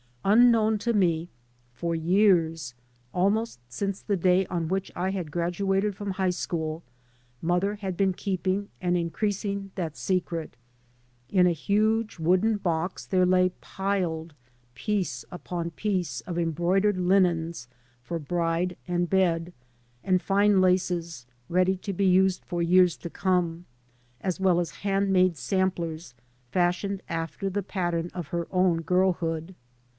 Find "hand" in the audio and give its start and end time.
24.77-25.11